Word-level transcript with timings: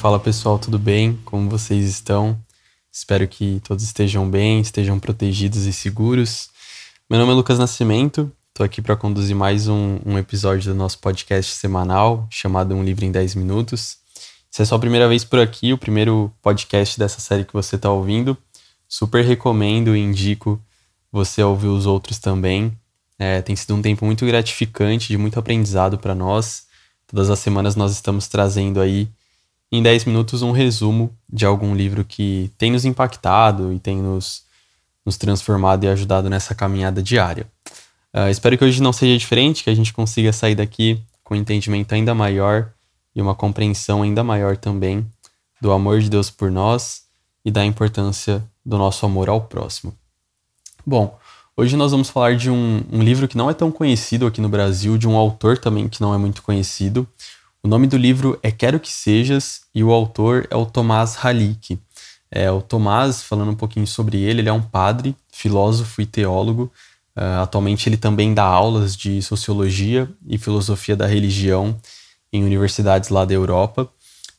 Fala 0.00 0.18
pessoal, 0.18 0.58
tudo 0.58 0.78
bem? 0.78 1.20
Como 1.26 1.50
vocês 1.50 1.84
estão? 1.84 2.40
Espero 2.90 3.28
que 3.28 3.60
todos 3.62 3.84
estejam 3.84 4.30
bem, 4.30 4.58
estejam 4.58 4.98
protegidos 4.98 5.66
e 5.66 5.74
seguros. 5.74 6.48
Meu 7.08 7.20
nome 7.20 7.32
é 7.32 7.34
Lucas 7.34 7.58
Nascimento, 7.58 8.32
estou 8.48 8.64
aqui 8.64 8.80
para 8.80 8.96
conduzir 8.96 9.36
mais 9.36 9.68
um, 9.68 9.98
um, 10.06 10.16
episódio 10.16 10.72
do 10.72 10.74
nosso 10.74 10.98
podcast 11.00 11.52
semanal 11.52 12.26
chamado 12.30 12.74
Um 12.74 12.82
Livro 12.82 13.04
em 13.04 13.12
10 13.12 13.34
Minutos. 13.34 13.98
Se 14.50 14.62
é 14.62 14.64
só 14.64 14.76
a 14.76 14.78
primeira 14.78 15.06
vez 15.06 15.22
por 15.22 15.38
aqui, 15.38 15.70
o 15.70 15.76
primeiro 15.76 16.32
podcast 16.40 16.98
dessa 16.98 17.20
série 17.20 17.44
que 17.44 17.52
você 17.52 17.76
está 17.76 17.90
ouvindo, 17.90 18.34
super 18.88 19.22
recomendo 19.22 19.94
e 19.94 20.00
indico 20.00 20.58
você 21.12 21.42
ouvir 21.42 21.68
os 21.68 21.84
outros 21.84 22.18
também. 22.18 22.72
É, 23.18 23.42
tem 23.42 23.54
sido 23.54 23.74
um 23.74 23.82
tempo 23.82 24.06
muito 24.06 24.24
gratificante, 24.24 25.08
de 25.08 25.18
muito 25.18 25.38
aprendizado 25.38 25.98
para 25.98 26.14
nós. 26.14 26.62
Todas 27.06 27.28
as 27.28 27.38
semanas 27.38 27.76
nós 27.76 27.92
estamos 27.92 28.28
trazendo 28.28 28.80
aí 28.80 29.06
em 29.72 29.82
10 29.82 30.04
minutos 30.04 30.42
um 30.42 30.50
resumo 30.50 31.16
de 31.28 31.46
algum 31.46 31.74
livro 31.74 32.04
que 32.04 32.50
tem 32.58 32.72
nos 32.72 32.84
impactado 32.84 33.72
e 33.72 33.78
tem 33.78 33.96
nos, 33.96 34.42
nos 35.06 35.16
transformado 35.16 35.84
e 35.84 35.88
ajudado 35.88 36.28
nessa 36.28 36.54
caminhada 36.54 37.02
diária. 37.02 37.46
Uh, 38.12 38.28
espero 38.28 38.58
que 38.58 38.64
hoje 38.64 38.82
não 38.82 38.92
seja 38.92 39.16
diferente, 39.16 39.62
que 39.62 39.70
a 39.70 39.74
gente 39.74 39.92
consiga 39.92 40.32
sair 40.32 40.56
daqui 40.56 41.00
com 41.22 41.34
um 41.34 41.36
entendimento 41.36 41.94
ainda 41.94 42.12
maior 42.12 42.72
e 43.14 43.22
uma 43.22 43.34
compreensão 43.34 44.02
ainda 44.02 44.24
maior 44.24 44.56
também 44.56 45.06
do 45.60 45.70
amor 45.70 46.00
de 46.00 46.10
Deus 46.10 46.30
por 46.30 46.50
nós 46.50 47.02
e 47.44 47.50
da 47.50 47.64
importância 47.64 48.42
do 48.66 48.76
nosso 48.76 49.06
amor 49.06 49.28
ao 49.28 49.42
próximo. 49.42 49.94
Bom, 50.84 51.16
hoje 51.56 51.76
nós 51.76 51.92
vamos 51.92 52.10
falar 52.10 52.34
de 52.34 52.50
um, 52.50 52.82
um 52.90 53.02
livro 53.02 53.28
que 53.28 53.36
não 53.36 53.48
é 53.48 53.54
tão 53.54 53.70
conhecido 53.70 54.26
aqui 54.26 54.40
no 54.40 54.48
Brasil, 54.48 54.98
de 54.98 55.06
um 55.06 55.16
autor 55.16 55.58
também 55.58 55.88
que 55.88 56.00
não 56.00 56.12
é 56.12 56.18
muito 56.18 56.42
conhecido, 56.42 57.06
o 57.62 57.68
nome 57.68 57.86
do 57.86 57.96
livro 57.96 58.38
é 58.42 58.50
Quero 58.50 58.80
Que 58.80 58.90
Sejas 58.90 59.60
e 59.74 59.84
o 59.84 59.92
autor 59.92 60.46
é 60.50 60.56
o 60.56 60.64
Tomás 60.64 61.16
Halik. 61.22 61.78
É, 62.30 62.50
o 62.50 62.62
Tomás, 62.62 63.22
falando 63.22 63.50
um 63.50 63.56
pouquinho 63.56 63.86
sobre 63.86 64.18
ele, 64.18 64.40
ele 64.40 64.48
é 64.48 64.52
um 64.52 64.62
padre, 64.62 65.14
filósofo 65.30 66.00
e 66.00 66.06
teólogo. 66.06 66.72
Uh, 67.14 67.42
atualmente 67.42 67.88
ele 67.88 67.98
também 67.98 68.32
dá 68.32 68.44
aulas 68.44 68.96
de 68.96 69.20
sociologia 69.20 70.08
e 70.26 70.38
filosofia 70.38 70.96
da 70.96 71.06
religião 71.06 71.78
em 72.32 72.42
universidades 72.44 73.10
lá 73.10 73.26
da 73.26 73.34
Europa. 73.34 73.90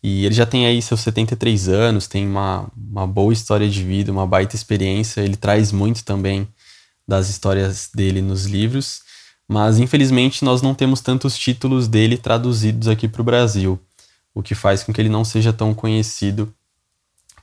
E 0.01 0.25
ele 0.25 0.33
já 0.33 0.47
tem 0.47 0.65
aí 0.65 0.81
seus 0.81 1.01
73 1.01 1.69
anos, 1.69 2.07
tem 2.07 2.25
uma, 2.25 2.71
uma 2.75 3.05
boa 3.05 3.31
história 3.31 3.69
de 3.69 3.83
vida, 3.83 4.11
uma 4.11 4.25
baita 4.25 4.55
experiência. 4.55 5.21
Ele 5.21 5.35
traz 5.35 5.71
muito 5.71 6.03
também 6.03 6.47
das 7.07 7.29
histórias 7.29 7.89
dele 7.93 8.19
nos 8.19 8.45
livros 8.45 9.01
mas 9.51 9.79
infelizmente 9.79 10.45
nós 10.45 10.61
não 10.61 10.73
temos 10.73 11.01
tantos 11.01 11.37
títulos 11.37 11.85
dele 11.85 12.17
traduzidos 12.17 12.87
aqui 12.87 13.05
para 13.05 13.21
o 13.21 13.25
Brasil, 13.25 13.77
o 14.33 14.41
que 14.41 14.55
faz 14.55 14.81
com 14.81 14.93
que 14.93 15.01
ele 15.01 15.09
não 15.09 15.25
seja 15.25 15.51
tão 15.51 15.73
conhecido 15.73 16.53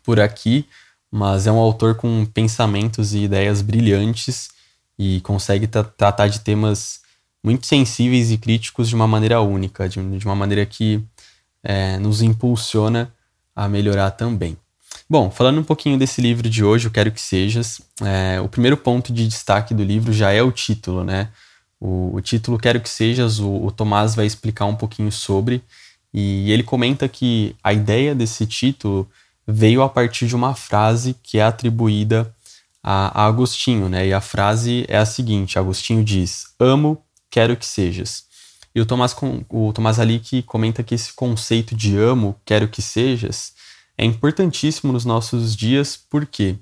por 0.02 0.18
aqui, 0.18 0.64
mas 1.12 1.46
é 1.46 1.52
um 1.52 1.58
autor 1.58 1.96
com 1.96 2.24
pensamentos 2.24 3.12
e 3.12 3.24
ideias 3.24 3.60
brilhantes 3.60 4.48
e 4.98 5.20
consegue 5.20 5.66
tratar 5.66 6.28
de 6.28 6.40
temas 6.40 7.02
muito 7.44 7.66
sensíveis 7.66 8.30
e 8.30 8.38
críticos 8.38 8.88
de 8.88 8.94
uma 8.94 9.06
maneira 9.06 9.42
única, 9.42 9.86
de, 9.86 10.00
de 10.16 10.24
uma 10.24 10.34
maneira 10.34 10.64
que 10.64 11.04
é, 11.62 11.98
nos 11.98 12.22
impulsiona 12.22 13.12
a 13.54 13.68
melhorar 13.68 14.12
também. 14.12 14.56
Bom, 15.10 15.30
falando 15.30 15.60
um 15.60 15.64
pouquinho 15.64 15.98
desse 15.98 16.22
livro 16.22 16.48
de 16.48 16.64
hoje, 16.64 16.86
Eu 16.86 16.90
Quero 16.90 17.12
Que 17.12 17.20
Sejas, 17.20 17.82
é, 18.00 18.40
o 18.40 18.48
primeiro 18.48 18.78
ponto 18.78 19.12
de 19.12 19.28
destaque 19.28 19.74
do 19.74 19.84
livro 19.84 20.10
já 20.10 20.32
é 20.32 20.42
o 20.42 20.50
título, 20.50 21.04
né? 21.04 21.28
O, 21.80 22.16
o 22.16 22.20
título 22.20 22.58
Quero 22.58 22.80
Que 22.80 22.88
Sejas, 22.88 23.38
o, 23.38 23.66
o 23.66 23.70
Tomás 23.70 24.14
vai 24.14 24.26
explicar 24.26 24.66
um 24.66 24.74
pouquinho 24.74 25.12
sobre, 25.12 25.62
e 26.12 26.50
ele 26.50 26.62
comenta 26.62 27.08
que 27.08 27.54
a 27.62 27.72
ideia 27.72 28.14
desse 28.14 28.46
título 28.46 29.08
veio 29.46 29.82
a 29.82 29.88
partir 29.88 30.26
de 30.26 30.36
uma 30.36 30.54
frase 30.54 31.14
que 31.22 31.38
é 31.38 31.42
atribuída 31.42 32.34
a, 32.82 33.22
a 33.22 33.26
Agostinho, 33.26 33.88
né? 33.88 34.06
E 34.06 34.12
a 34.12 34.20
frase 34.20 34.84
é 34.88 34.96
a 34.96 35.06
seguinte: 35.06 35.58
Agostinho 35.58 36.02
diz: 36.02 36.46
Amo, 36.58 37.02
quero 37.30 37.56
que 37.56 37.66
sejas. 37.66 38.24
E 38.74 38.80
o 38.80 38.86
Tomás, 38.86 39.14
o 39.48 39.72
Tomás 39.72 39.96
que 40.22 40.42
comenta 40.42 40.82
que 40.82 40.94
esse 40.94 41.12
conceito 41.12 41.74
de 41.74 41.96
amo, 41.96 42.36
quero 42.44 42.68
que 42.68 42.80
sejas, 42.80 43.52
é 43.96 44.04
importantíssimo 44.04 44.92
nos 44.92 45.04
nossos 45.04 45.56
dias, 45.56 45.98
porque 46.08 46.56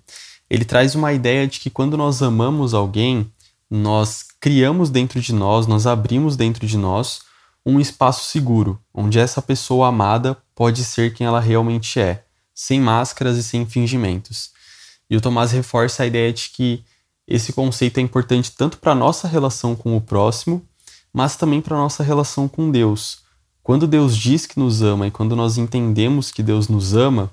ele 0.48 0.64
traz 0.64 0.94
uma 0.94 1.12
ideia 1.12 1.46
de 1.46 1.60
que 1.60 1.68
quando 1.68 1.96
nós 1.96 2.22
amamos 2.22 2.72
alguém, 2.72 3.30
nós 3.70 4.24
criamos 4.40 4.90
dentro 4.90 5.20
de 5.20 5.32
nós, 5.32 5.66
nós 5.66 5.86
abrimos 5.86 6.36
dentro 6.36 6.66
de 6.66 6.76
nós 6.76 7.20
um 7.64 7.80
espaço 7.80 8.30
seguro, 8.30 8.80
onde 8.94 9.18
essa 9.18 9.42
pessoa 9.42 9.88
amada 9.88 10.36
pode 10.54 10.84
ser 10.84 11.12
quem 11.12 11.26
ela 11.26 11.40
realmente 11.40 11.98
é, 11.98 12.24
sem 12.54 12.80
máscaras 12.80 13.36
e 13.36 13.42
sem 13.42 13.66
fingimentos. 13.66 14.50
E 15.10 15.16
o 15.16 15.20
Tomás 15.20 15.50
reforça 15.50 16.02
a 16.02 16.06
ideia 16.06 16.32
de 16.32 16.50
que 16.50 16.84
esse 17.26 17.52
conceito 17.52 17.98
é 17.98 18.00
importante 18.00 18.52
tanto 18.52 18.78
para 18.78 18.92
a 18.92 18.94
nossa 18.94 19.26
relação 19.26 19.74
com 19.74 19.96
o 19.96 20.00
próximo, 20.00 20.62
mas 21.12 21.34
também 21.34 21.60
para 21.60 21.74
a 21.74 21.80
nossa 21.80 22.04
relação 22.04 22.46
com 22.46 22.70
Deus. 22.70 23.18
Quando 23.62 23.88
Deus 23.88 24.16
diz 24.16 24.46
que 24.46 24.60
nos 24.60 24.80
ama 24.80 25.08
e 25.08 25.10
quando 25.10 25.34
nós 25.34 25.58
entendemos 25.58 26.30
que 26.30 26.42
Deus 26.42 26.68
nos 26.68 26.94
ama, 26.94 27.30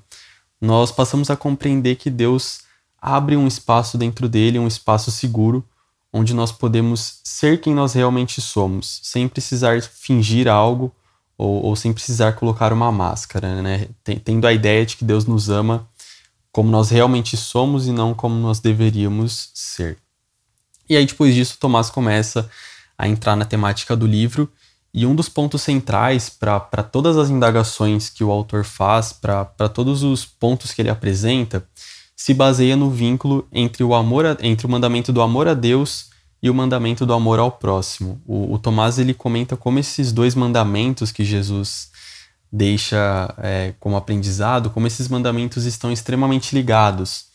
nós 0.59 0.91
passamos 0.91 1.29
a 1.29 1.35
compreender 1.35 1.95
que 1.95 2.09
Deus 2.09 2.61
abre 2.99 3.37
um 3.37 3.45
espaço 3.45 3.99
dentro 3.99 4.27
dele, 4.27 4.57
um 4.57 4.65
espaço 4.65 5.11
seguro, 5.11 5.63
onde 6.13 6.33
nós 6.33 6.51
podemos 6.51 7.19
ser 7.23 7.59
quem 7.59 7.73
nós 7.73 7.93
realmente 7.93 8.39
somos, 8.39 9.01
sem 9.03 9.27
precisar 9.27 9.81
fingir 9.81 10.47
algo 10.47 10.93
ou, 11.37 11.63
ou 11.63 11.75
sem 11.75 11.91
precisar 11.91 12.33
colocar 12.33 12.71
uma 12.71 12.91
máscara, 12.91 13.61
né? 13.61 13.89
Tendo 14.23 14.45
a 14.45 14.53
ideia 14.53 14.85
de 14.85 14.95
que 14.95 15.03
Deus 15.03 15.25
nos 15.25 15.49
ama 15.49 15.87
como 16.51 16.69
nós 16.69 16.91
realmente 16.91 17.35
somos 17.35 17.87
e 17.87 17.91
não 17.91 18.13
como 18.13 18.35
nós 18.35 18.59
deveríamos 18.59 19.49
ser. 19.55 19.97
E 20.87 20.95
aí, 20.95 21.05
depois 21.05 21.33
disso, 21.33 21.57
Tomás 21.59 21.89
começa 21.89 22.47
a 22.95 23.07
entrar 23.07 23.35
na 23.35 23.43
temática 23.43 23.95
do 23.95 24.05
livro, 24.05 24.47
e 24.93 25.07
um 25.07 25.15
dos 25.15 25.27
pontos 25.27 25.63
centrais 25.63 26.29
para 26.29 26.59
todas 26.83 27.17
as 27.17 27.29
indagações 27.31 28.09
que 28.09 28.23
o 28.23 28.31
autor 28.31 28.63
faz, 28.63 29.11
para 29.11 29.67
todos 29.73 30.03
os 30.03 30.23
pontos 30.23 30.71
que 30.71 30.81
ele 30.83 30.89
apresenta, 30.89 31.67
se 32.23 32.33
baseia 32.33 32.77
no 32.77 32.89
vínculo 32.89 33.45
entre 33.51 33.83
o 33.83 33.93
amor 33.93 34.25
a, 34.25 34.37
entre 34.39 34.65
o 34.65 34.69
mandamento 34.69 35.11
do 35.11 35.21
amor 35.21 35.45
a 35.45 35.53
Deus 35.53 36.05
e 36.41 36.49
o 36.49 36.53
mandamento 36.53 37.05
do 37.05 37.11
amor 37.11 37.37
ao 37.37 37.51
próximo. 37.51 38.21
O, 38.25 38.53
o 38.53 38.57
Tomás 38.57 38.97
ele 38.97 39.13
comenta 39.13 39.57
como 39.57 39.77
esses 39.77 40.13
dois 40.13 40.33
mandamentos 40.33 41.11
que 41.11 41.25
Jesus 41.25 41.91
deixa 42.49 43.35
é, 43.39 43.73
como 43.77 43.97
aprendizado, 43.97 44.69
como 44.69 44.87
esses 44.87 45.09
mandamentos 45.09 45.65
estão 45.65 45.91
extremamente 45.91 46.55
ligados, 46.55 47.25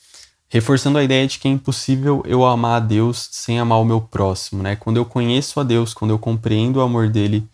reforçando 0.49 0.97
a 0.97 1.05
ideia 1.05 1.27
de 1.27 1.39
que 1.39 1.49
é 1.49 1.51
impossível 1.51 2.23
eu 2.25 2.47
amar 2.47 2.77
a 2.79 2.87
Deus 2.87 3.29
sem 3.31 3.61
amar 3.61 3.81
o 3.81 3.85
meu 3.85 4.01
próximo. 4.01 4.63
Né? 4.63 4.75
Quando 4.75 4.97
eu 4.97 5.05
conheço 5.05 5.61
a 5.61 5.65
Deus, 5.65 5.93
quando 5.93 6.13
eu 6.13 6.19
compreendo 6.19 6.79
o 6.79 6.81
amor 6.81 7.11
dele 7.11 7.47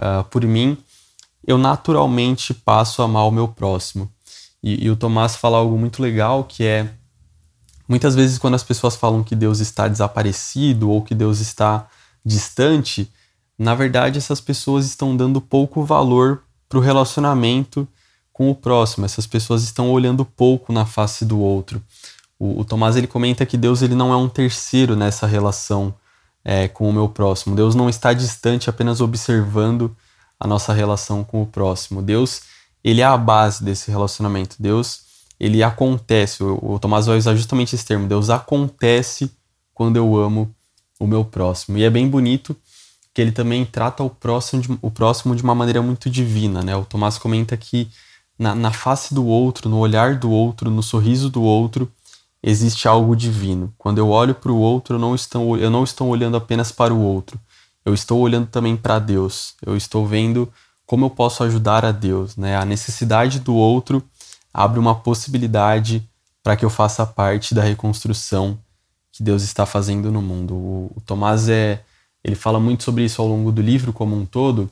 uh, 0.00 0.24
por 0.30 0.46
mim, 0.46 0.78
eu 1.46 1.58
naturalmente 1.58 2.54
passo 2.54 3.02
a 3.02 3.04
amar 3.04 3.28
o 3.28 3.30
meu 3.30 3.48
próximo. 3.48 4.10
E, 4.62 4.84
e 4.84 4.90
o 4.90 4.96
Tomás 4.96 5.36
fala 5.36 5.58
algo 5.58 5.78
muito 5.78 6.02
legal 6.02 6.44
que 6.44 6.64
é 6.64 6.90
muitas 7.88 8.14
vezes 8.14 8.38
quando 8.38 8.54
as 8.54 8.62
pessoas 8.62 8.94
falam 8.94 9.24
que 9.24 9.34
Deus 9.34 9.60
está 9.60 9.88
desaparecido 9.88 10.90
ou 10.90 11.02
que 11.02 11.14
Deus 11.14 11.40
está 11.40 11.88
distante, 12.24 13.10
na 13.58 13.74
verdade 13.74 14.18
essas 14.18 14.40
pessoas 14.40 14.86
estão 14.86 15.16
dando 15.16 15.40
pouco 15.40 15.82
valor 15.84 16.42
para 16.68 16.78
o 16.78 16.82
relacionamento 16.82 17.88
com 18.32 18.50
o 18.50 18.54
próximo. 18.54 19.04
Essas 19.04 19.26
pessoas 19.26 19.62
estão 19.62 19.90
olhando 19.90 20.24
pouco 20.24 20.72
na 20.72 20.86
face 20.86 21.24
do 21.24 21.38
outro. 21.40 21.82
O, 22.38 22.60
o 22.60 22.64
Tomás 22.64 22.96
ele 22.96 23.06
comenta 23.06 23.44
que 23.44 23.56
Deus 23.56 23.82
ele 23.82 23.94
não 23.94 24.12
é 24.12 24.16
um 24.16 24.28
terceiro 24.28 24.96
nessa 24.96 25.26
relação 25.26 25.94
é, 26.44 26.68
com 26.68 26.88
o 26.88 26.92
meu 26.92 27.08
próximo. 27.08 27.54
Deus 27.54 27.74
não 27.74 27.88
está 27.88 28.12
distante 28.12 28.70
apenas 28.70 29.00
observando 29.00 29.94
a 30.38 30.46
nossa 30.46 30.72
relação 30.72 31.22
com 31.22 31.42
o 31.42 31.46
próximo. 31.46 32.00
Deus 32.00 32.42
ele 32.82 33.00
é 33.00 33.04
a 33.04 33.16
base 33.16 33.62
desse 33.62 33.90
relacionamento. 33.90 34.56
Deus, 34.58 35.02
ele 35.38 35.62
acontece. 35.62 36.42
O, 36.42 36.74
o 36.74 36.78
Tomás 36.78 37.06
vai 37.06 37.18
usar 37.18 37.34
justamente 37.34 37.74
esse 37.74 37.84
termo. 37.84 38.08
Deus 38.08 38.30
acontece 38.30 39.30
quando 39.74 39.96
eu 39.96 40.16
amo 40.16 40.54
o 40.98 41.06
meu 41.06 41.24
próximo. 41.24 41.78
E 41.78 41.84
é 41.84 41.90
bem 41.90 42.08
bonito 42.08 42.56
que 43.12 43.20
ele 43.20 43.32
também 43.32 43.64
trata 43.64 44.02
o 44.02 44.10
próximo 44.10 44.62
de, 44.62 44.78
o 44.80 44.90
próximo 44.90 45.34
de 45.34 45.42
uma 45.42 45.54
maneira 45.54 45.82
muito 45.82 46.08
divina, 46.08 46.62
né? 46.62 46.76
O 46.76 46.84
Tomás 46.84 47.18
comenta 47.18 47.56
que 47.56 47.88
na, 48.38 48.54
na 48.54 48.72
face 48.72 49.12
do 49.12 49.26
outro, 49.26 49.68
no 49.68 49.78
olhar 49.78 50.16
do 50.16 50.30
outro, 50.30 50.70
no 50.70 50.82
sorriso 50.82 51.28
do 51.28 51.42
outro, 51.42 51.90
existe 52.42 52.88
algo 52.88 53.16
divino. 53.16 53.72
Quando 53.76 53.98
eu 53.98 54.08
olho 54.08 54.34
para 54.34 54.52
o 54.52 54.58
outro, 54.58 54.96
eu 54.96 55.00
não, 55.00 55.14
estou, 55.14 55.56
eu 55.56 55.70
não 55.70 55.84
estou 55.84 56.08
olhando 56.08 56.36
apenas 56.36 56.72
para 56.72 56.94
o 56.94 57.00
outro. 57.00 57.38
Eu 57.84 57.94
estou 57.94 58.20
olhando 58.20 58.46
também 58.46 58.76
para 58.76 58.98
Deus. 58.98 59.54
Eu 59.64 59.76
estou 59.76 60.06
vendo 60.06 60.50
como 60.90 61.04
eu 61.04 61.10
posso 61.10 61.44
ajudar 61.44 61.84
a 61.84 61.92
Deus, 61.92 62.36
né? 62.36 62.56
A 62.56 62.64
necessidade 62.64 63.38
do 63.38 63.54
outro 63.54 64.02
abre 64.52 64.80
uma 64.80 64.92
possibilidade 64.92 66.02
para 66.42 66.56
que 66.56 66.64
eu 66.64 66.68
faça 66.68 67.06
parte 67.06 67.54
da 67.54 67.62
reconstrução 67.62 68.58
que 69.12 69.22
Deus 69.22 69.44
está 69.44 69.64
fazendo 69.64 70.10
no 70.10 70.20
mundo. 70.20 70.52
O, 70.52 70.92
o 70.96 71.00
Tomás 71.02 71.48
é, 71.48 71.84
ele 72.24 72.34
fala 72.34 72.58
muito 72.58 72.82
sobre 72.82 73.04
isso 73.04 73.22
ao 73.22 73.28
longo 73.28 73.52
do 73.52 73.62
livro 73.62 73.92
como 73.92 74.16
um 74.16 74.26
todo, 74.26 74.68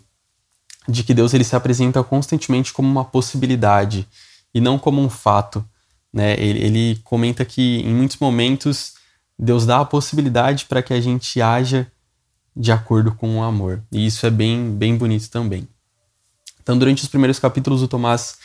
de 0.89 1.05
que 1.05 1.15
Deus 1.15 1.35
ele 1.35 1.45
se 1.45 1.55
apresenta 1.55 2.03
constantemente 2.03 2.73
como 2.73 2.89
uma 2.89 3.05
possibilidade 3.05 4.05
e 4.53 4.61
não 4.61 4.77
como 4.77 5.01
um 5.01 5.09
fato. 5.09 5.65
Né? 6.13 6.33
Ele, 6.33 6.59
ele 6.59 7.01
comenta 7.05 7.45
que 7.45 7.79
em 7.83 7.95
muitos 7.95 8.17
momentos 8.17 8.95
Deus 9.39 9.65
dá 9.65 9.83
a 9.83 9.85
possibilidade 9.85 10.65
para 10.65 10.83
que 10.83 10.93
a 10.93 11.01
gente 11.01 11.41
haja 11.41 11.87
de 12.57 12.73
acordo 12.73 13.13
com 13.13 13.39
o 13.39 13.43
amor. 13.45 13.85
E 13.93 14.05
isso 14.05 14.27
é 14.27 14.31
bem, 14.31 14.75
bem 14.75 14.97
bonito 14.97 15.31
também. 15.31 15.69
Então, 16.69 16.77
durante 16.77 17.03
os 17.03 17.09
primeiros 17.09 17.39
capítulos, 17.39 17.83
o 17.83 17.89
Tomás 17.89 18.37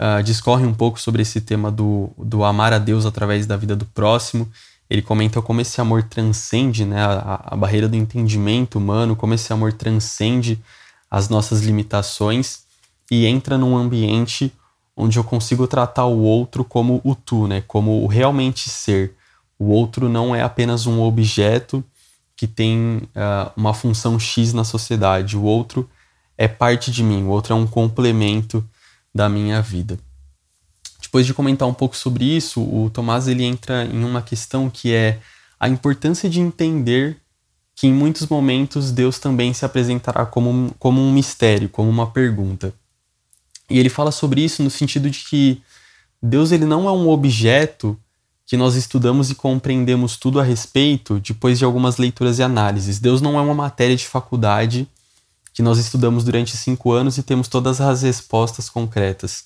uh, 0.00 0.20
discorre 0.24 0.66
um 0.66 0.74
pouco 0.74 0.98
sobre 1.00 1.22
esse 1.22 1.40
tema 1.40 1.70
do, 1.70 2.10
do 2.18 2.42
amar 2.42 2.72
a 2.72 2.78
Deus 2.78 3.06
através 3.06 3.46
da 3.46 3.56
vida 3.56 3.76
do 3.76 3.86
próximo. 3.86 4.50
Ele 4.90 5.00
comenta 5.00 5.40
como 5.40 5.60
esse 5.60 5.80
amor 5.80 6.02
transcende 6.02 6.84
né, 6.84 7.00
a, 7.00 7.40
a 7.52 7.56
barreira 7.56 7.88
do 7.88 7.94
entendimento 7.94 8.78
humano, 8.78 9.14
como 9.14 9.32
esse 9.32 9.52
amor 9.52 9.72
transcende 9.72 10.60
as 11.08 11.28
nossas 11.28 11.62
limitações 11.62 12.64
e 13.08 13.26
entra 13.26 13.56
num 13.56 13.76
ambiente 13.76 14.52
onde 14.96 15.16
eu 15.16 15.22
consigo 15.22 15.68
tratar 15.68 16.06
o 16.06 16.18
outro 16.18 16.64
como 16.64 17.00
o 17.04 17.14
tu, 17.14 17.46
né, 17.46 17.62
como 17.68 18.02
o 18.02 18.08
realmente 18.08 18.68
ser. 18.68 19.14
O 19.56 19.66
outro 19.66 20.08
não 20.08 20.34
é 20.34 20.42
apenas 20.42 20.84
um 20.84 21.00
objeto 21.00 21.84
que 22.34 22.48
tem 22.48 23.02
uh, 23.14 23.52
uma 23.56 23.72
função 23.72 24.18
X 24.18 24.52
na 24.52 24.64
sociedade. 24.64 25.36
O 25.36 25.44
outro 25.44 25.88
é 26.38 26.46
parte 26.46 26.92
de 26.92 27.02
mim, 27.02 27.24
o 27.24 27.28
outro 27.28 27.52
é 27.52 27.56
um 27.56 27.66
complemento 27.66 28.64
da 29.12 29.28
minha 29.28 29.60
vida. 29.60 29.98
Depois 31.02 31.26
de 31.26 31.34
comentar 31.34 31.66
um 31.66 31.74
pouco 31.74 31.96
sobre 31.96 32.24
isso, 32.24 32.62
o 32.62 32.88
Tomás 32.90 33.26
ele 33.26 33.42
entra 33.42 33.84
em 33.84 34.04
uma 34.04 34.22
questão 34.22 34.70
que 34.70 34.94
é 34.94 35.18
a 35.58 35.68
importância 35.68 36.30
de 36.30 36.40
entender 36.40 37.16
que 37.74 37.88
em 37.88 37.92
muitos 37.92 38.26
momentos 38.26 38.92
Deus 38.92 39.18
também 39.18 39.52
se 39.52 39.64
apresentará 39.64 40.24
como 40.24 40.50
um, 40.50 40.68
como 40.78 41.00
um 41.00 41.12
mistério, 41.12 41.68
como 41.68 41.90
uma 41.90 42.08
pergunta. 42.08 42.72
E 43.68 43.78
ele 43.78 43.88
fala 43.88 44.12
sobre 44.12 44.42
isso 44.42 44.62
no 44.62 44.70
sentido 44.70 45.10
de 45.10 45.20
que 45.20 45.60
Deus 46.22 46.52
ele 46.52 46.64
não 46.64 46.88
é 46.88 46.92
um 46.92 47.08
objeto 47.08 47.98
que 48.46 48.56
nós 48.56 48.76
estudamos 48.76 49.30
e 49.30 49.34
compreendemos 49.34 50.16
tudo 50.16 50.40
a 50.40 50.44
respeito 50.44 51.20
depois 51.20 51.58
de 51.58 51.64
algumas 51.64 51.96
leituras 51.96 52.38
e 52.38 52.42
análises. 52.42 52.98
Deus 52.98 53.20
não 53.20 53.38
é 53.38 53.42
uma 53.42 53.54
matéria 53.54 53.96
de 53.96 54.06
faculdade 54.06 54.88
que 55.58 55.62
nós 55.62 55.76
estudamos 55.76 56.22
durante 56.22 56.56
cinco 56.56 56.92
anos 56.92 57.18
e 57.18 57.22
temos 57.24 57.48
todas 57.48 57.80
as 57.80 58.02
respostas 58.02 58.70
concretas. 58.70 59.44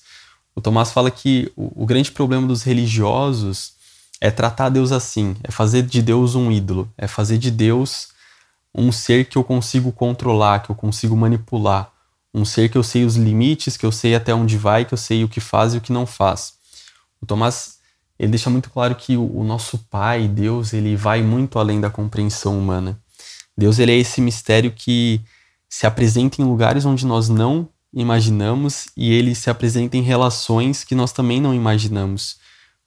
O 0.55 0.61
Tomás 0.61 0.91
fala 0.91 1.09
que 1.09 1.51
o, 1.55 1.81
o 1.81 1.87
grande 1.87 2.11
problema 2.11 2.45
dos 2.45 2.61
religiosos 2.61 3.73
é 4.21 4.29
tratar 4.29 4.69
Deus 4.69 4.91
assim, 4.91 5.35
é 5.43 5.49
fazer 5.49 5.81
de 5.81 6.03
Deus 6.03 6.35
um 6.35 6.51
ídolo, 6.51 6.87
é 6.95 7.07
fazer 7.07 7.39
de 7.39 7.49
Deus 7.49 8.09
um 8.75 8.91
ser 8.91 9.25
que 9.25 9.39
eu 9.39 9.43
consigo 9.43 9.91
controlar, 9.91 10.59
que 10.59 10.69
eu 10.69 10.75
consigo 10.75 11.17
manipular, 11.17 11.91
um 12.31 12.45
ser 12.45 12.69
que 12.69 12.77
eu 12.77 12.83
sei 12.83 13.05
os 13.05 13.15
limites, 13.15 13.75
que 13.75 13.83
eu 13.83 13.91
sei 13.91 14.13
até 14.13 14.35
onde 14.35 14.55
vai, 14.55 14.85
que 14.85 14.93
eu 14.93 14.99
sei 14.99 15.23
o 15.23 15.27
que 15.27 15.39
faz 15.41 15.73
e 15.73 15.79
o 15.79 15.81
que 15.81 15.91
não 15.91 16.05
faz. 16.05 16.53
O 17.19 17.25
Tomás 17.25 17.79
ele 18.19 18.29
deixa 18.29 18.51
muito 18.51 18.69
claro 18.69 18.93
que 18.93 19.17
o, 19.17 19.39
o 19.39 19.43
nosso 19.43 19.79
Pai, 19.89 20.27
Deus, 20.27 20.73
ele 20.73 20.95
vai 20.95 21.23
muito 21.23 21.57
além 21.57 21.81
da 21.81 21.89
compreensão 21.89 22.55
humana. 22.55 23.01
Deus 23.57 23.79
ele 23.79 23.93
é 23.93 23.97
esse 23.97 24.21
mistério 24.21 24.71
que 24.71 25.19
se 25.73 25.87
apresenta 25.87 26.39
em 26.39 26.45
lugares 26.45 26.85
onde 26.85 27.03
nós 27.03 27.27
não 27.27 27.67
imaginamos 27.91 28.89
e 28.95 29.11
ele 29.11 29.33
se 29.33 29.49
apresenta 29.49 29.97
em 29.97 30.03
relações 30.03 30.83
que 30.83 30.93
nós 30.93 31.11
também 31.11 31.41
não 31.41 31.51
imaginamos. 31.51 32.37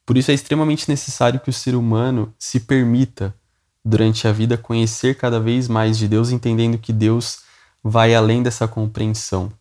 Por 0.05 0.15
isso 0.15 0.31
é 0.31 0.33
extremamente 0.33 0.87
necessário 0.87 1.41
que 1.41 1.49
o 1.49 1.53
ser 1.53 1.75
humano 1.75 2.33
se 2.39 2.61
permita, 2.61 3.35
durante 3.83 4.25
a 4.25 4.31
vida, 4.31 4.57
conhecer 4.57 5.17
cada 5.17 5.37
vez 5.37 5.67
mais 5.67 5.97
de 5.97 6.07
Deus, 6.07 6.31
entendendo 6.31 6.77
que 6.77 6.93
Deus 6.93 7.39
vai 7.83 8.15
além 8.15 8.41
dessa 8.41 8.69
compreensão, 8.69 9.51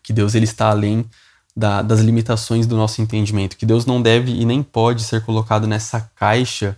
que 0.00 0.12
Deus 0.12 0.36
ele 0.36 0.44
está 0.44 0.70
além 0.70 1.04
da, 1.56 1.82
das 1.82 1.98
limitações 1.98 2.64
do 2.64 2.76
nosso 2.76 3.02
entendimento, 3.02 3.56
que 3.56 3.66
Deus 3.66 3.84
não 3.84 4.00
deve 4.00 4.30
e 4.30 4.44
nem 4.44 4.62
pode 4.62 5.02
ser 5.02 5.24
colocado 5.24 5.66
nessa 5.66 6.00
caixa 6.14 6.76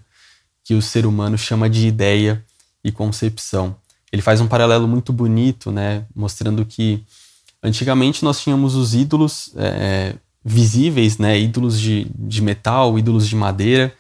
que 0.65 0.73
o 0.73 0.81
ser 0.81 1.05
humano 1.05 1.37
chama 1.37 1.69
de 1.69 1.87
ideia 1.87 2.43
e 2.83 2.91
concepção. 2.91 3.77
Ele 4.13 4.23
faz 4.23 4.41
um 4.41 4.49
paralelo 4.49 4.89
muito 4.89 5.13
bonito, 5.13 5.71
né, 5.71 6.05
mostrando 6.15 6.65
que 6.65 7.05
antigamente 7.63 8.25
nós 8.25 8.41
tínhamos 8.41 8.75
os 8.75 8.95
ídolos 8.95 9.53
é, 9.57 10.15
visíveis, 10.45 11.19
né, 11.19 11.39
ídolos 11.39 11.79
de, 11.79 12.07
de 12.15 12.43
metal, 12.43 12.99
ídolos 12.99 13.29
de 13.29 13.37
madeira, 13.37 13.95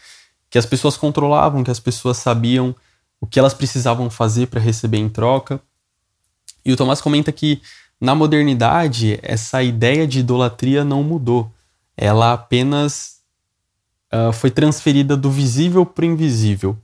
que 0.48 0.58
as 0.58 0.64
pessoas 0.64 0.96
controlavam, 0.96 1.62
que 1.62 1.70
as 1.70 1.80
pessoas 1.80 2.16
sabiam 2.16 2.74
o 3.20 3.26
que 3.26 3.38
elas 3.38 3.52
precisavam 3.52 4.08
fazer 4.08 4.46
para 4.46 4.60
receber 4.60 4.98
em 4.98 5.08
troca. 5.08 5.60
E 6.64 6.72
o 6.72 6.76
Tomás 6.76 7.00
comenta 7.00 7.30
que 7.32 7.60
na 8.00 8.14
modernidade, 8.14 9.18
essa 9.22 9.62
ideia 9.62 10.06
de 10.06 10.20
idolatria 10.20 10.84
não 10.84 11.02
mudou. 11.02 11.52
Ela 11.96 12.32
apenas 12.32 13.18
uh, 14.12 14.32
foi 14.32 14.50
transferida 14.50 15.16
do 15.16 15.30
visível 15.30 15.84
para 15.84 16.04
o 16.04 16.06
invisível, 16.06 16.78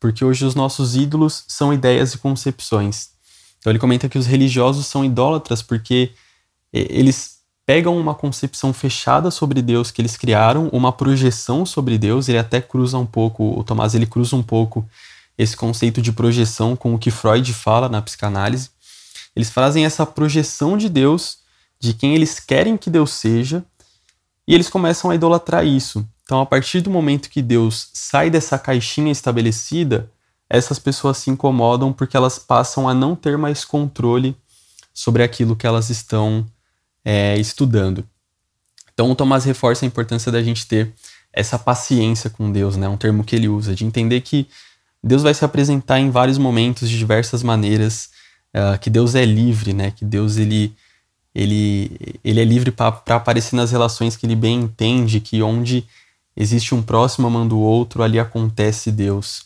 porque 0.00 0.24
hoje 0.24 0.44
os 0.44 0.54
nossos 0.54 0.96
ídolos 0.96 1.44
são 1.48 1.72
ideias 1.72 2.14
e 2.14 2.18
concepções. 2.18 3.10
Então 3.58 3.70
ele 3.70 3.78
comenta 3.78 4.08
que 4.08 4.18
os 4.18 4.26
religiosos 4.26 4.86
são 4.86 5.04
idólatras 5.04 5.62
porque 5.62 6.12
eles 6.72 7.38
pegam 7.66 7.98
uma 7.98 8.14
concepção 8.14 8.72
fechada 8.72 9.30
sobre 9.30 9.60
Deus 9.60 9.90
que 9.90 10.00
eles 10.00 10.16
criaram, 10.16 10.68
uma 10.68 10.90
projeção 10.90 11.66
sobre 11.66 11.98
Deus, 11.98 12.28
ele 12.28 12.38
até 12.38 12.60
cruza 12.60 12.96
um 12.96 13.04
pouco, 13.04 13.58
o 13.58 13.62
Tomás 13.62 13.94
ele 13.94 14.06
cruza 14.06 14.34
um 14.36 14.42
pouco 14.42 14.88
esse 15.36 15.56
conceito 15.56 16.00
de 16.00 16.10
projeção 16.10 16.74
com 16.74 16.94
o 16.94 16.98
que 16.98 17.10
Freud 17.10 17.52
fala 17.52 17.88
na 17.88 18.00
psicanálise. 18.00 18.70
Eles 19.36 19.50
fazem 19.50 19.84
essa 19.84 20.06
projeção 20.06 20.76
de 20.76 20.88
Deus, 20.88 21.38
de 21.78 21.92
quem 21.92 22.14
eles 22.14 22.40
querem 22.40 22.76
que 22.76 22.90
Deus 22.90 23.12
seja, 23.12 23.64
e 24.46 24.54
eles 24.54 24.68
começam 24.68 25.10
a 25.10 25.14
idolatrar 25.14 25.64
isso. 25.64 26.08
Então, 26.28 26.42
a 26.42 26.44
partir 26.44 26.82
do 26.82 26.90
momento 26.90 27.30
que 27.30 27.40
Deus 27.40 27.88
sai 27.94 28.28
dessa 28.28 28.58
caixinha 28.58 29.10
estabelecida, 29.10 30.10
essas 30.46 30.78
pessoas 30.78 31.16
se 31.16 31.30
incomodam 31.30 31.90
porque 31.90 32.18
elas 32.18 32.38
passam 32.38 32.86
a 32.86 32.92
não 32.92 33.16
ter 33.16 33.38
mais 33.38 33.64
controle 33.64 34.36
sobre 34.92 35.22
aquilo 35.22 35.56
que 35.56 35.66
elas 35.66 35.88
estão 35.88 36.46
é, 37.02 37.38
estudando. 37.38 38.06
Então, 38.92 39.10
o 39.10 39.14
Tomás 39.14 39.46
reforça 39.46 39.86
a 39.86 39.88
importância 39.88 40.30
da 40.30 40.42
gente 40.42 40.66
ter 40.66 40.92
essa 41.32 41.58
paciência 41.58 42.28
com 42.28 42.52
Deus, 42.52 42.76
né? 42.76 42.86
um 42.86 42.98
termo 42.98 43.24
que 43.24 43.34
ele 43.34 43.48
usa, 43.48 43.74
de 43.74 43.86
entender 43.86 44.20
que 44.20 44.46
Deus 45.02 45.22
vai 45.22 45.32
se 45.32 45.46
apresentar 45.46 45.98
em 45.98 46.10
vários 46.10 46.36
momentos, 46.36 46.90
de 46.90 46.98
diversas 46.98 47.42
maneiras, 47.42 48.10
uh, 48.54 48.78
que 48.78 48.90
Deus 48.90 49.14
é 49.14 49.24
livre, 49.24 49.72
né? 49.72 49.92
Que 49.92 50.04
Deus 50.04 50.36
ele 50.36 50.74
ele, 51.34 52.18
ele 52.24 52.40
é 52.40 52.44
livre 52.44 52.70
para 52.70 52.88
aparecer 52.88 53.54
nas 53.54 53.70
relações 53.70 54.16
que 54.16 54.26
ele 54.26 54.34
bem 54.34 54.60
entende, 54.60 55.20
que 55.20 55.40
onde 55.40 55.86
existe 56.40 56.72
um 56.72 56.80
próximo 56.80 57.26
amando 57.26 57.58
o 57.58 57.60
outro, 57.60 58.00
ali 58.00 58.18
acontece 58.18 58.92
Deus. 58.92 59.42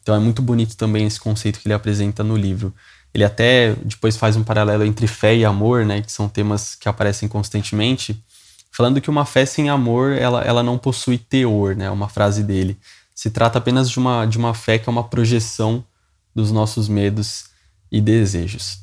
Então 0.00 0.14
é 0.14 0.18
muito 0.20 0.40
bonito 0.40 0.76
também 0.76 1.04
esse 1.04 1.18
conceito 1.18 1.58
que 1.58 1.66
ele 1.66 1.74
apresenta 1.74 2.22
no 2.22 2.36
livro. 2.36 2.72
Ele 3.12 3.24
até 3.24 3.74
depois 3.84 4.16
faz 4.16 4.36
um 4.36 4.44
paralelo 4.44 4.84
entre 4.84 5.08
fé 5.08 5.34
e 5.34 5.44
amor, 5.44 5.84
né, 5.84 6.00
que 6.00 6.12
são 6.12 6.28
temas 6.28 6.76
que 6.76 6.88
aparecem 6.88 7.28
constantemente, 7.28 8.22
falando 8.70 9.00
que 9.00 9.10
uma 9.10 9.24
fé 9.24 9.44
sem 9.44 9.68
amor, 9.68 10.12
ela, 10.12 10.42
ela 10.42 10.62
não 10.62 10.78
possui 10.78 11.18
teor, 11.18 11.74
né, 11.74 11.86
é 11.86 11.90
uma 11.90 12.08
frase 12.08 12.44
dele. 12.44 12.78
Se 13.12 13.28
trata 13.28 13.58
apenas 13.58 13.90
de 13.90 13.98
uma, 13.98 14.24
de 14.24 14.38
uma 14.38 14.54
fé 14.54 14.78
que 14.78 14.88
é 14.88 14.92
uma 14.92 15.04
projeção 15.04 15.84
dos 16.32 16.52
nossos 16.52 16.88
medos 16.88 17.46
e 17.90 18.00
desejos. 18.00 18.78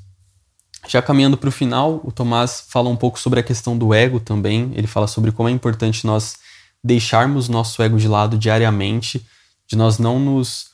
Já 0.85 1.01
caminhando 1.01 1.37
para 1.37 1.49
o 1.49 1.51
final, 1.51 2.01
o 2.03 2.11
Tomás 2.11 2.65
fala 2.67 2.89
um 2.89 2.95
pouco 2.95 3.17
sobre 3.17 3.39
a 3.39 3.43
questão 3.43 3.77
do 3.77 3.93
ego 3.93 4.19
também. 4.19 4.71
Ele 4.75 4.87
fala 4.87 5.07
sobre 5.07 5.31
como 5.31 5.49
é 5.49 5.51
importante 5.51 6.05
nós 6.05 6.37
deixarmos 6.83 7.49
nosso 7.49 7.81
ego 7.81 7.97
de 7.97 8.07
lado 8.07 8.37
diariamente, 8.37 9.25
de 9.67 9.75
nós 9.75 9.97
não 9.97 10.19
nos 10.19 10.67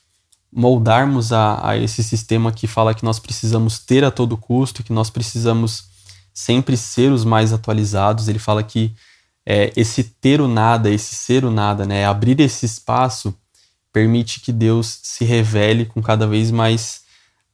moldarmos 0.52 1.34
a, 1.34 1.70
a 1.70 1.78
esse 1.78 2.04
sistema 2.04 2.52
que 2.52 2.68
fala 2.68 2.94
que 2.94 3.04
nós 3.04 3.20
precisamos 3.20 3.80
ter 3.80 4.04
a 4.04 4.12
todo 4.12 4.38
custo, 4.38 4.84
que 4.84 4.94
nós 4.94 5.10
precisamos 5.10 5.86
sempre 6.34 6.78
ser 6.78 7.12
os 7.12 7.26
mais 7.26 7.52
atualizados. 7.52 8.28
Ele 8.28 8.40
fala 8.40 8.62
que 8.62 8.94
é, 9.46 9.74
esse 9.76 10.04
ter 10.04 10.40
o 10.40 10.48
nada, 10.48 10.90
esse 10.90 11.16
ser 11.16 11.44
o 11.44 11.52
nada, 11.52 11.86
né, 11.86 12.06
abrir 12.06 12.40
esse 12.40 12.66
espaço, 12.66 13.36
permite 13.92 14.40
que 14.40 14.52
Deus 14.52 15.00
se 15.04 15.26
revele 15.26 15.86
com 15.86 16.02
cada 16.02 16.26
vez 16.26 16.50
mais 16.50 17.02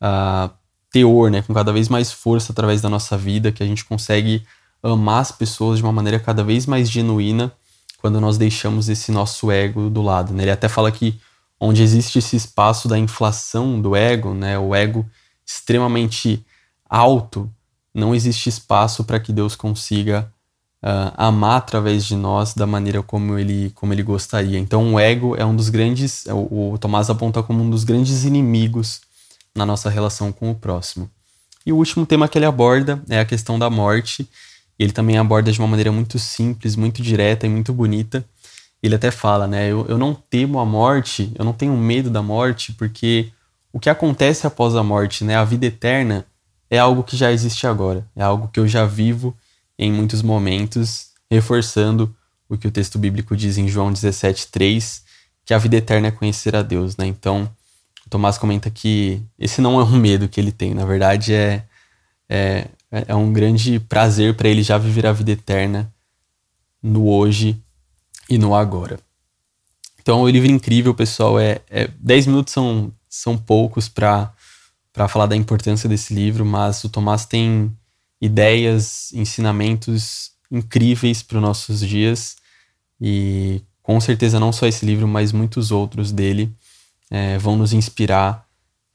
uh, 0.02 0.50
teor, 0.92 1.32
né, 1.32 1.42
com 1.42 1.54
cada 1.54 1.74
vez 1.74 1.90
mais 1.90 2.12
força 2.12 2.52
através 2.52 2.82
da 2.82 2.90
nossa 2.90 3.18
vida, 3.18 3.52
que 3.52 3.64
a 3.64 3.66
gente 3.66 3.86
consegue 3.86 4.46
amar 4.84 5.22
as 5.22 5.32
pessoas 5.32 5.78
de 5.78 5.84
uma 5.84 5.92
maneira 5.92 6.20
cada 6.20 6.44
vez 6.44 6.66
mais 6.66 6.90
genuína 6.90 7.52
quando 8.02 8.20
nós 8.20 8.38
deixamos 8.38 8.90
esse 8.90 9.12
nosso 9.12 9.52
ego 9.52 9.90
do 9.90 10.02
lado. 10.02 10.34
Né? 10.34 10.44
Ele 10.44 10.52
até 10.52 10.68
fala 10.68 10.92
que 10.92 11.20
onde 11.60 11.84
existe 11.84 12.20
esse 12.20 12.36
espaço 12.36 12.88
da 12.88 12.98
inflação 12.98 13.82
do 13.82 13.96
ego, 13.96 14.34
né, 14.34 14.58
o 14.58 14.74
ego 14.74 15.06
extremamente 15.46 16.44
alto, 16.90 17.52
não 17.94 18.16
existe 18.16 18.48
espaço 18.48 19.04
para 19.04 19.20
que 19.20 19.34
Deus 19.34 19.56
consiga 19.56 20.32
uh, 20.84 21.12
amar 21.18 21.58
através 21.58 22.06
de 22.06 22.16
nós 22.16 22.54
da 22.54 22.66
maneira 22.66 23.04
como 23.04 23.38
ele, 23.38 23.72
como 23.76 23.92
ele 23.92 24.04
gostaria. 24.04 24.58
Então, 24.58 24.94
o 24.94 25.00
ego 25.00 25.36
é 25.36 25.46
um 25.46 25.56
dos 25.56 25.70
grandes, 25.70 26.26
o, 26.28 26.74
o 26.74 26.78
Tomás 26.78 27.10
aponta 27.10 27.44
como 27.44 27.62
um 27.62 27.70
dos 27.70 27.84
grandes 27.84 28.24
inimigos 28.24 29.02
na 29.54 29.66
nossa 29.66 29.90
relação 29.90 30.32
com 30.32 30.50
o 30.50 30.56
próximo. 30.56 31.10
E 31.66 31.74
o 31.74 31.78
último 31.78 32.06
tema 32.06 32.28
que 32.28 32.38
ele 32.38 32.46
aborda 32.46 33.02
é 33.10 33.20
a 33.20 33.26
questão 33.26 33.60
da 33.60 33.70
morte. 33.70 34.28
Ele 34.80 34.94
também 34.94 35.18
aborda 35.18 35.52
de 35.52 35.60
uma 35.60 35.68
maneira 35.68 35.92
muito 35.92 36.18
simples, 36.18 36.76
muito 36.78 37.02
direta 37.04 37.46
e 37.46 37.50
muito 37.50 37.74
bonita. 37.74 38.26
Ele 38.82 38.96
até 38.96 39.12
fala, 39.12 39.46
né? 39.46 39.70
Eu, 39.70 39.86
eu 39.90 39.98
não 39.98 40.16
temo 40.16 40.58
a 40.58 40.66
morte, 40.66 41.32
eu 41.38 41.44
não 41.44 41.52
tenho 41.52 41.76
medo 41.76 42.10
da 42.10 42.22
morte, 42.22 42.72
porque 42.74 43.30
o 43.74 43.80
que 43.80 43.90
acontece 43.90 44.48
após 44.48 44.76
a 44.76 44.84
morte, 44.84 45.26
né? 45.26 45.36
A 45.36 45.44
vida 45.44 45.66
eterna 45.66 46.26
é 46.70 46.80
algo 46.80 47.04
que 47.04 47.18
já 47.18 47.32
existe 47.32 47.68
agora, 47.68 48.08
é 48.16 48.24
algo 48.24 48.48
que 48.48 48.60
eu 48.60 48.68
já 48.68 48.86
vivo 48.86 49.36
em 49.78 49.92
muitos 49.92 50.22
momentos, 50.22 51.10
reforçando 51.30 52.16
o 52.48 52.58
que 52.58 52.68
o 52.68 52.72
texto 52.72 52.98
bíblico 52.98 53.36
diz 53.36 53.58
em 53.58 53.68
João 53.68 53.92
17:3, 53.92 55.04
que 55.46 55.54
a 55.54 55.58
vida 55.58 55.76
eterna 55.76 56.08
é 56.08 56.12
conhecer 56.12 56.56
a 56.56 56.62
Deus, 56.62 56.96
né? 56.96 57.06
Então, 57.06 57.50
o 58.06 58.10
Tomás 58.10 58.38
comenta 58.38 58.70
que 58.70 59.22
esse 59.38 59.60
não 59.62 59.80
é 59.80 59.84
um 59.84 59.98
medo 59.98 60.30
que 60.30 60.40
ele 60.40 60.52
tem, 60.52 60.74
na 60.74 60.86
verdade 60.86 61.34
é 61.34 61.66
é, 62.30 62.68
é 62.92 63.16
um 63.16 63.32
grande 63.32 63.80
prazer 63.80 64.36
para 64.36 64.50
ele 64.50 64.64
já 64.64 64.78
viver 64.78 65.06
a 65.06 65.14
vida 65.14 65.32
eterna 65.32 65.94
no 66.82 67.08
hoje 67.08 67.62
e 68.30 68.38
no 68.38 68.56
agora. 68.56 69.00
Então, 70.02 70.22
o 70.22 70.30
livro 70.30 70.50
é 70.50 70.52
incrível, 70.52 70.94
pessoal. 70.94 71.40
É, 71.40 71.62
é 71.70 71.88
10 72.00 72.28
minutos 72.28 72.54
são, 72.54 72.92
são 73.08 73.38
poucos 73.38 73.88
para 73.88 74.34
falar 75.08 75.28
da 75.28 75.36
importância 75.36 75.88
desse 75.88 76.14
livro, 76.14 76.46
mas 76.46 76.84
o 76.84 76.90
Tomás 76.90 77.26
tem 77.26 77.72
ideias, 78.22 79.12
ensinamentos 79.14 80.32
incríveis 80.52 81.22
para 81.22 81.38
os 81.38 81.44
nossos 81.44 81.80
dias 81.80 82.38
e 83.00 83.62
com 83.84 84.00
certeza 84.02 84.40
não 84.40 84.52
só 84.52 84.68
esse 84.68 84.86
livro, 84.86 85.08
mas 85.08 85.32
muitos 85.32 85.72
outros 85.72 86.12
dele 86.12 86.52
é, 87.10 87.38
vão 87.38 87.56
nos 87.56 87.72
inspirar 87.72 88.46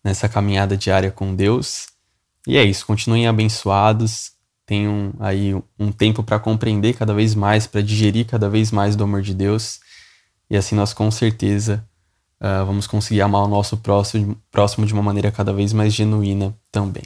nessa 0.03 0.29
caminhada 0.29 0.77
diária 0.77 1.11
com 1.11 1.35
Deus. 1.35 1.87
E 2.47 2.57
é 2.57 2.65
isso, 2.65 2.87
continuem 2.87 3.27
abençoados, 3.27 4.33
tenham 4.67 5.13
aí 5.19 5.55
um 5.79 5.91
tempo 5.91 6.23
para 6.23 6.39
compreender 6.39 6.95
cada 6.95 7.15
vez 7.15 7.35
mais, 7.35 7.67
para 7.67 7.83
digerir 7.83 8.27
cada 8.27 8.49
vez 8.49 8.71
mais 8.71 8.95
do 8.97 9.05
amor 9.05 9.23
de 9.23 9.35
Deus. 9.35 9.81
E 10.51 10.57
assim 10.57 10.75
nós 10.75 10.93
com 10.93 11.11
certeza 11.11 11.85
uh, 12.41 12.65
vamos 12.67 12.87
conseguir 12.87 13.23
amar 13.23 13.43
o 13.43 13.49
nosso 13.49 13.77
próximo, 13.79 14.37
próximo 14.51 14.87
de 14.87 14.93
uma 14.93 15.03
maneira 15.03 15.33
cada 15.33 15.53
vez 15.53 15.73
mais 15.73 15.93
genuína 15.93 16.55
também. 16.71 17.05